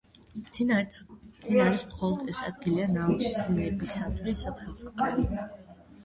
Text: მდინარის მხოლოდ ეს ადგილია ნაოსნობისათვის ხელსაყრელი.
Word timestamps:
მდინარის 0.43 1.83
მხოლოდ 1.89 2.31
ეს 2.33 2.39
ადგილია 2.47 2.87
ნაოსნობისათვის 2.93 4.41
ხელსაყრელი. 4.63 5.29